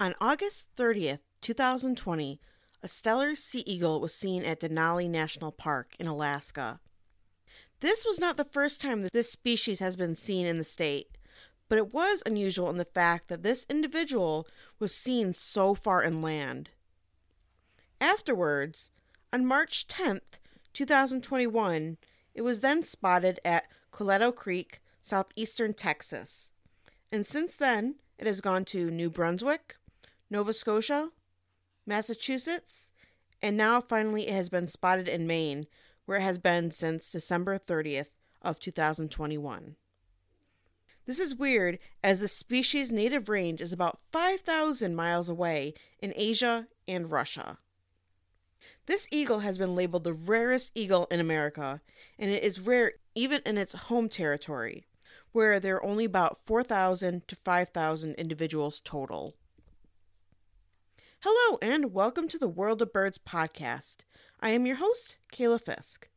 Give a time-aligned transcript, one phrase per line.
[0.00, 2.40] On August 30th, 2020,
[2.82, 6.80] a Steller sea eagle was seen at Denali National Park in Alaska.
[7.80, 11.18] This was not the first time that this species has been seen in the state,
[11.68, 14.46] but it was unusual in the fact that this individual
[14.78, 16.70] was seen so far inland.
[18.00, 18.88] Afterwards,
[19.34, 20.38] on March 10th,
[20.72, 21.98] 2021,
[22.34, 26.50] it was then spotted at Coletto Creek, southeastern Texas.
[27.12, 29.76] And since then, it has gone to New Brunswick,
[30.30, 31.10] Nova Scotia,
[31.84, 32.92] Massachusetts,
[33.42, 35.66] and now finally it has been spotted in Maine,
[36.06, 39.74] where it has been since December 30th of 2021.
[41.06, 46.68] This is weird as the species' native range is about 5,000 miles away in Asia
[46.86, 47.58] and Russia.
[48.86, 51.80] This eagle has been labeled the rarest eagle in America,
[52.18, 54.86] and it is rare even in its home territory,
[55.32, 59.34] where there are only about 4,000 to 5,000 individuals total.
[61.22, 63.98] Hello, and welcome to the World of Birds podcast.
[64.40, 66.08] I am your host, Kayla Fisk.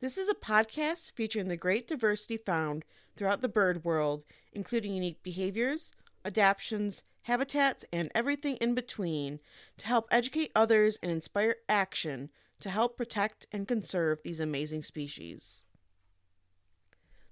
[0.00, 5.22] This is a podcast featuring the great diversity found throughout the bird world, including unique
[5.22, 5.92] behaviors,
[6.24, 9.40] adaptations, habitats, and everything in between,
[9.76, 15.64] to help educate others and inspire action to help protect and conserve these amazing species.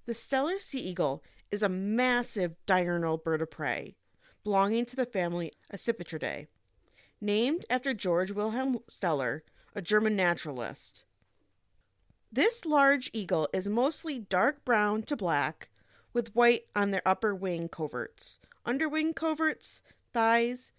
[0.05, 3.97] The Steller sea eagle is a massive diurnal bird of prey
[4.45, 6.49] belonging to the family Accipitridae
[7.27, 9.41] named after George Wilhelm Steller,
[9.75, 11.05] a German naturalist.
[12.33, 15.69] This large eagle is mostly dark brown to black,
[16.13, 19.83] with white on their upper wing coverts, underwing coverts,
[20.15, 20.73] thighs,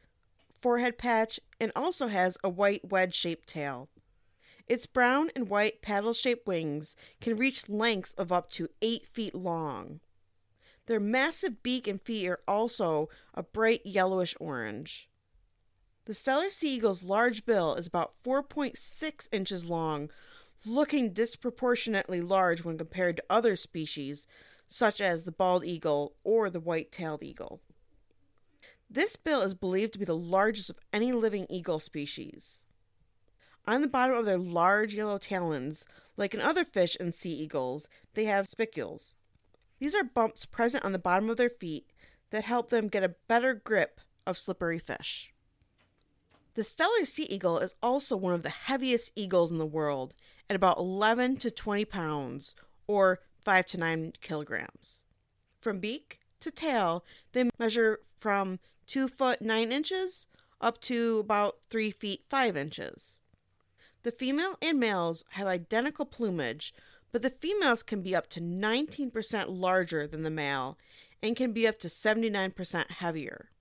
[0.61, 3.89] forehead patch, and also has a white wedge shaped tail.
[4.67, 9.35] Its brown and white paddle shaped wings can reach lengths of up to 8 feet
[9.35, 9.99] long.
[10.87, 15.09] Their massive beak and feet are also a bright yellowish orange.
[16.07, 20.09] The Steller sea eagle's large bill is about 4.6 inches long,
[20.65, 24.25] looking disproportionately large when compared to other species,
[24.69, 27.59] such as the bald eagle or the white tailed eagle.
[28.89, 32.63] This bill is believed to be the largest of any living eagle species.
[33.65, 35.83] On the bottom of their large yellow talons,
[36.15, 39.13] like in other fish and sea eagles, they have spicules.
[39.79, 41.91] These are bumps present on the bottom of their feet
[42.29, 45.33] that help them get a better grip of slippery fish.
[46.57, 50.15] The Steller sea eagle is also one of the heaviest eagles in the world
[50.49, 52.55] at about 11 to 20 pounds
[52.87, 55.03] or 5 to 9 kilograms.
[55.61, 58.57] From beak to tail, they measure from
[58.87, 60.25] 2 foot 9 inches
[60.59, 63.19] up to about 3 feet 5 inches.
[64.01, 66.73] The female and males have identical plumage,
[67.11, 70.79] but the females can be up to 19% larger than the male
[71.21, 73.51] and can be up to 79% heavier.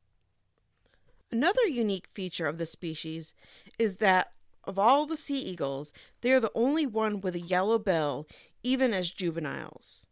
[1.30, 3.34] Another unique feature of the species
[3.78, 4.32] is that
[4.64, 8.26] of all the sea eagles, they are the only one with a yellow bill,
[8.62, 10.06] even as juveniles.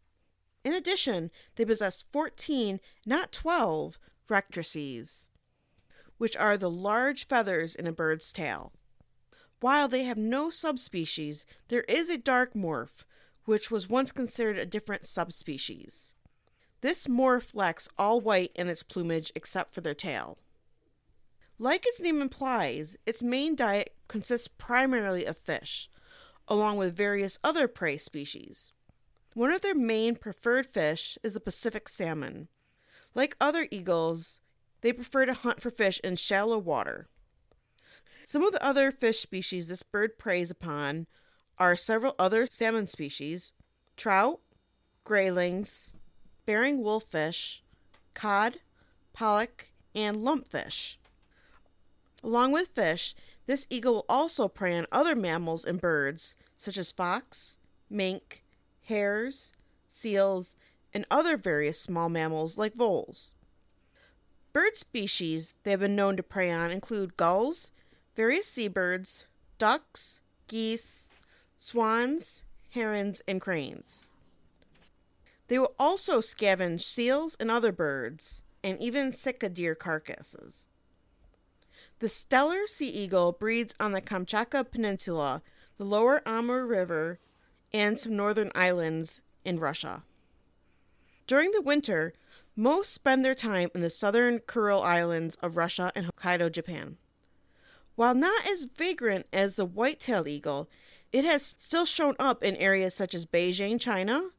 [0.63, 3.99] In addition, they possess 14, not 12,
[4.29, 5.29] rectrices,
[6.17, 8.73] which are the large feathers in a bird's tail.
[9.59, 13.05] While they have no subspecies, there is a dark morph,
[13.45, 16.13] which was once considered a different subspecies.
[16.81, 20.37] This morph lacks all white in its plumage except for their tail.
[21.57, 25.89] Like its name implies, its main diet consists primarily of fish,
[26.47, 28.73] along with various other prey species.
[29.33, 32.49] One of their main preferred fish is the Pacific salmon.
[33.13, 34.41] Like other eagles,
[34.81, 37.07] they prefer to hunt for fish in shallow water.
[38.25, 41.07] Some of the other fish species this bird preys upon
[41.57, 43.53] are several other salmon species,
[43.95, 44.41] trout,
[45.05, 45.93] graylings,
[46.45, 47.63] Bering wolffish,
[48.13, 48.59] cod,
[49.13, 50.97] pollock, and lumpfish.
[52.25, 53.13] Along with fish,
[53.45, 57.55] this eagle will also prey on other mammals and birds, such as fox,
[57.87, 58.43] mink,
[58.81, 59.51] hares,
[59.87, 60.55] seals,
[60.91, 63.35] and other various small mammals like voles.
[64.53, 67.69] Bird species they have been known to prey on include gulls,
[68.15, 69.27] various seabirds,
[69.59, 71.07] ducks, geese,
[71.59, 72.41] swans,
[72.71, 74.07] herons, and cranes.
[75.47, 80.67] They will also scavenge seals and other birds, and even sika deer carcasses.
[81.99, 85.41] The stellar sea eagle breeds on the Kamchatka Peninsula,
[85.77, 87.19] the lower Amur River,
[87.73, 90.03] and some northern islands in Russia.
[91.27, 92.13] During the winter,
[92.55, 96.97] most spend their time in the southern Kuril Islands of Russia and Hokkaido, Japan.
[97.95, 100.69] While not as vagrant as the white-tailed eagle,
[101.11, 104.31] it has still shown up in areas such as Beijing, China,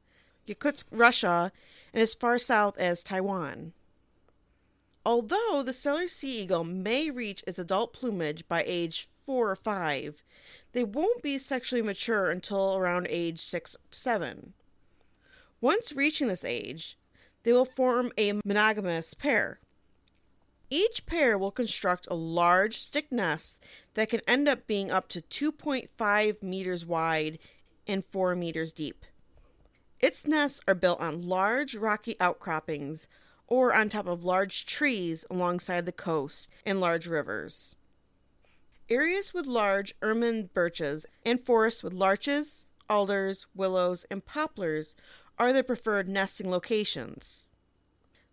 [0.47, 1.53] Yakutsk, Russia,
[1.93, 3.73] and as far south as Taiwan.
[5.07, 10.25] Although the Steller sea eagle may reach its adult plumage by age four or five,
[10.73, 14.55] they won't be sexually mature until around age six to seven.
[15.61, 16.99] Once reaching this age,
[17.45, 19.61] they will form a monogamous pair.
[20.71, 23.61] Each pair will construct a large stick nest
[23.95, 27.39] that can end up being up to 2.5 meters wide
[27.87, 29.05] and 4 meters deep.
[30.01, 33.07] Its nests are built on large rocky outcroppings
[33.47, 37.75] or on top of large trees alongside the coast and large rivers.
[38.89, 44.95] Areas with large Erman birches and forests with larches, alders, willows, and poplars
[45.39, 47.49] are their preferred nesting locations.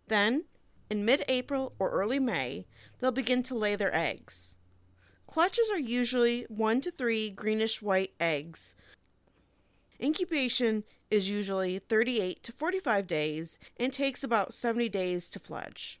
[0.06, 0.44] Then,
[0.90, 2.66] in mid April or early May,
[2.98, 4.56] they'll begin to lay their eggs.
[5.26, 8.76] Clutches are usually one to three greenish white eggs.
[10.00, 16.00] Incubation is usually 38 to 45 days and takes about 70 days to fledge.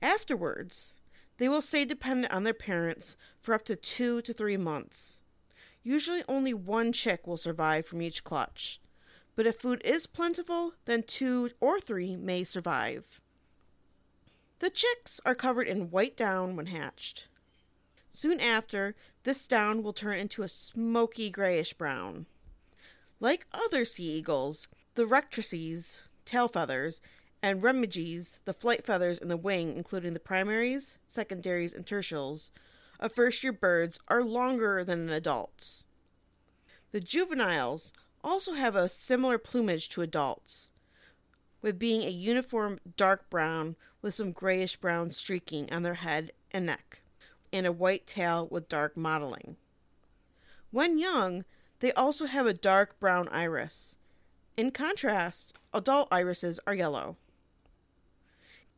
[0.00, 1.00] Afterwards,
[1.38, 5.20] they will stay dependent on their parents for up to two to three months.
[5.82, 8.80] Usually, only one chick will survive from each clutch,
[9.34, 13.20] but if food is plentiful, then two or three may survive.
[14.58, 17.28] The chicks are covered in white down when hatched.
[18.08, 18.94] Soon after,
[19.24, 22.26] this down will turn into a smoky grayish brown.
[23.18, 27.00] Like other sea eagles, the rectrices, tail feathers,
[27.42, 32.50] and remiges, the flight feathers in the wing, including the primaries, secondaries, and tertials,
[32.98, 35.84] of first year birds are longer than in adults.
[36.92, 37.92] The juveniles
[38.22, 40.72] also have a similar plumage to adults,
[41.62, 46.66] with being a uniform dark brown with some grayish brown streaking on their head and
[46.66, 47.02] neck,
[47.52, 49.56] and a white tail with dark mottling.
[50.70, 51.44] When young,
[51.80, 53.96] they also have a dark brown iris.
[54.56, 57.16] In contrast, adult irises are yellow.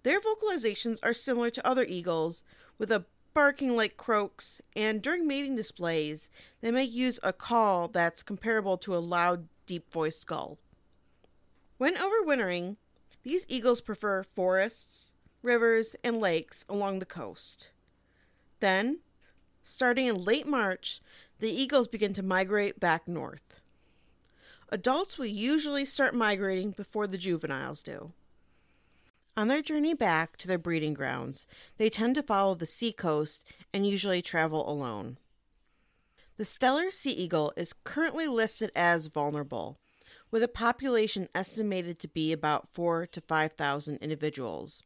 [0.03, 2.43] Their vocalizations are similar to other eagles,
[2.79, 3.05] with a
[3.35, 6.29] barking like croaks, and during mating displays,
[6.61, 10.59] they may use a call that's comparable to a loud, deep voiced gull.
[11.77, 12.77] When overwintering,
[13.23, 15.13] these eagles prefer forests,
[15.43, 17.71] rivers, and lakes along the coast.
[18.61, 18.99] Then,
[19.63, 21.01] starting in late March,
[21.41, 23.61] the eagles begin to migrate back north.
[24.71, 28.13] Adults will usually start migrating before the juveniles do.
[29.37, 31.47] On their journey back to their breeding grounds,
[31.77, 35.17] they tend to follow the seacoast and usually travel alone.
[36.37, 39.77] The Steller sea eagle is currently listed as vulnerable,
[40.31, 44.83] with a population estimated to be about 4 to 5,000 individuals,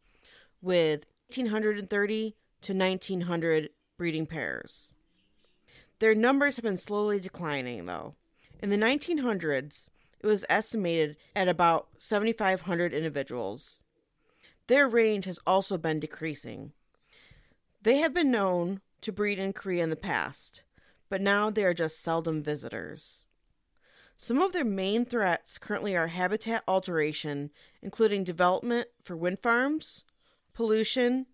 [0.60, 4.92] with 1,830 to 1,900 breeding pairs.
[6.02, 8.14] Their numbers have been slowly declining, though.
[8.60, 9.88] In the 1900s,
[10.18, 13.80] it was estimated at about 7,500 individuals.
[14.66, 16.72] Their range has also been decreasing.
[17.82, 20.64] They have been known to breed in Korea in the past,
[21.08, 23.24] but now they are just seldom visitors.
[24.16, 30.02] Some of their main threats currently are habitat alteration, including development for wind farms,
[30.52, 31.26] pollution,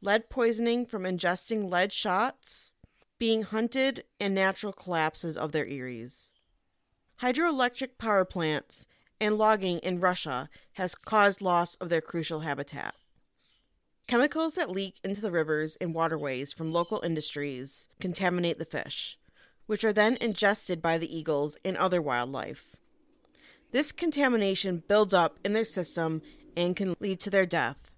[0.00, 2.73] lead poisoning from ingesting lead shots,
[3.18, 6.32] being hunted, and natural collapses of their eyries.
[7.22, 8.86] Hydroelectric power plants
[9.20, 12.94] and logging in Russia has caused loss of their crucial habitat.
[14.06, 19.18] Chemicals that leak into the rivers and waterways from local industries contaminate the fish,
[19.66, 22.76] which are then ingested by the eagles and other wildlife.
[23.70, 26.20] This contamination builds up in their system
[26.56, 27.93] and can lead to their death.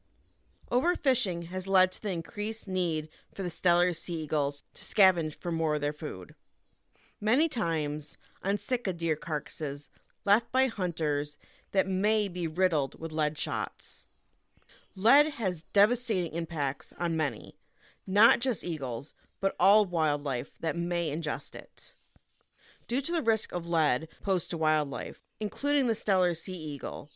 [0.71, 5.53] Overfishing has led to the increased need for the Steller sea eagles to scavenge for
[5.53, 6.35] more of their food.
[7.21, 9.91] Many times, on sika deer carcasses
[10.25, 11.39] left by hunters
[11.73, 14.09] that may be riddled with lead shots.
[14.97, 17.57] Lead has devastating impacts on many,
[18.07, 21.95] not just eagles, but all wildlife that may ingest it.
[22.89, 27.11] Due to the risk of lead posed to wildlife, including the Steller sea eagle,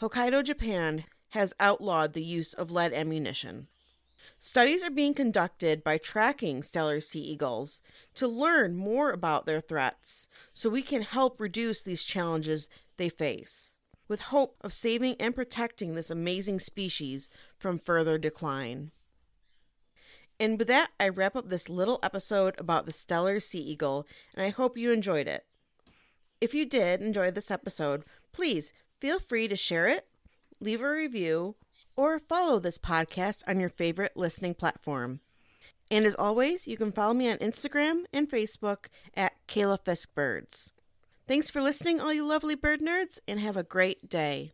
[0.00, 3.68] Hokkaido, Japan has outlawed the use of lead ammunition.
[4.38, 7.80] Studies are being conducted by tracking Steller sea eagles
[8.14, 13.78] to learn more about their threats so we can help reduce these challenges they face,
[14.08, 18.90] with hope of saving and protecting this amazing species from further decline.
[20.38, 24.44] And with that, I wrap up this little episode about the Steller sea eagle, and
[24.44, 25.46] I hope you enjoyed it.
[26.40, 30.08] If you did enjoy this episode, please feel free to share it,
[30.62, 31.56] leave a review,
[31.96, 35.20] or follow this podcast on your favorite listening platform.
[35.90, 40.70] And as always, you can follow me on Instagram and Facebook at Kayla Fisk Birds.
[41.26, 44.52] Thanks for listening, all you lovely bird nerds, and have a great day.